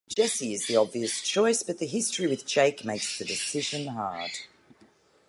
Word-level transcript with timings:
Jesse 0.09 0.55
is 0.55 0.65
the 0.65 0.77
obvious 0.77 1.21
choice, 1.21 1.61
but 1.61 1.77
the 1.77 1.85
history 1.85 2.25
with 2.25 2.43
Jake 2.47 2.83
makes 2.83 3.19
the 3.19 3.23
decision 3.23 3.85
hard. 3.89 4.31